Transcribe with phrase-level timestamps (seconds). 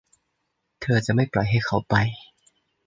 [0.81, 1.95] เธอจะไม่ปล่อยให้เขาไป